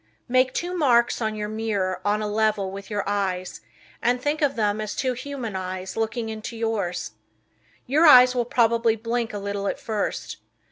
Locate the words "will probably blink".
8.33-9.31